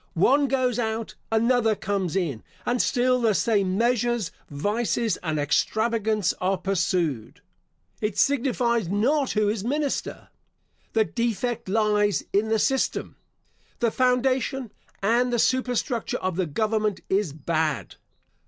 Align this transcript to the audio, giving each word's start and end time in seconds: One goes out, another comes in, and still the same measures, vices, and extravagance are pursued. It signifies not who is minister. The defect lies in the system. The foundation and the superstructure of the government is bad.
One 0.15 0.47
goes 0.47 0.79
out, 0.79 1.13
another 1.31 1.75
comes 1.75 2.15
in, 2.15 2.41
and 2.65 2.81
still 2.81 3.21
the 3.21 3.35
same 3.35 3.77
measures, 3.77 4.31
vices, 4.49 5.17
and 5.17 5.37
extravagance 5.37 6.33
are 6.41 6.57
pursued. 6.57 7.41
It 8.01 8.17
signifies 8.17 8.89
not 8.89 9.33
who 9.33 9.47
is 9.47 9.63
minister. 9.63 10.29
The 10.93 11.05
defect 11.05 11.69
lies 11.69 12.23
in 12.33 12.49
the 12.49 12.57
system. 12.57 13.15
The 13.77 13.91
foundation 13.91 14.71
and 15.03 15.31
the 15.31 15.37
superstructure 15.37 16.17
of 16.17 16.35
the 16.35 16.47
government 16.47 17.01
is 17.07 17.31
bad. 17.31 17.93